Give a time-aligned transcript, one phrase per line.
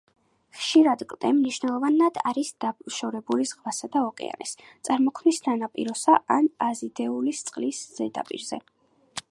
[0.59, 4.55] ხშირად კლდე მნიშვნელოვნად არის დაშორებული ზღვასა და ოკეანეს;
[4.89, 8.63] წარმოქმნის სანაპიროს, ან აზიდულია წყლის ზედაპირზე.